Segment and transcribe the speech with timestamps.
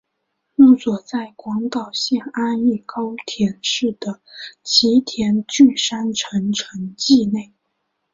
[0.55, 4.19] 墓所在广岛县安艺高田市的
[4.63, 7.53] 吉田郡山城城迹内。